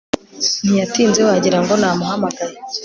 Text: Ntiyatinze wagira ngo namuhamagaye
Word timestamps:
Ntiyatinze 0.65 1.19
wagira 1.27 1.57
ngo 1.63 1.73
namuhamagaye 1.81 2.55